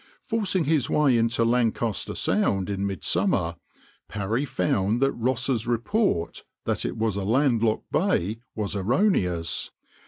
Forcing 0.25 0.63
his 0.63 0.89
way 0.89 1.15
into 1.15 1.45
Lancaster 1.45 2.15
Sound 2.15 2.71
in 2.71 2.87
midsummer, 2.87 3.57
Parry 4.09 4.45
found 4.45 4.99
that 4.99 5.11
Ross's 5.11 5.67
report 5.67 6.43
that 6.65 6.85
it 6.85 6.97
was 6.97 7.17
a 7.17 7.23
landlocked 7.23 7.91
bay 7.91 8.39
was 8.55 8.75
erroneous. 8.75 9.69